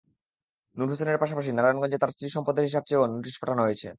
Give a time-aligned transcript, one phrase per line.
[0.77, 3.87] নূর হোসেনের পাশাপাশি নারায়ণগঞ্জে তাঁর স্ত্রীর সম্পদের হিসাব চেয়েও নোটিশ পাঠানো হয়েছে।